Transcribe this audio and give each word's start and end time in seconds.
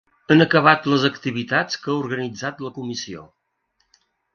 Han 0.35 0.45
acabat 0.45 0.87
les 0.93 1.05
activitats 1.11 1.79
que 1.85 1.95
ha 1.95 2.01
organitzat 2.07 2.67
la 2.67 2.77
comissió. 2.83 3.33